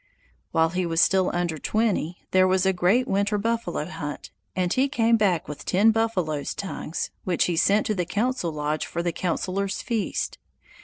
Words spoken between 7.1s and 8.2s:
which he sent to the